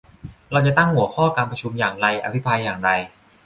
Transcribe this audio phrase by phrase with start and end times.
[0.51, 2.89] เราจะตั้งหัวข้อการประชุมอย่างไร อภิปรายอย่างไร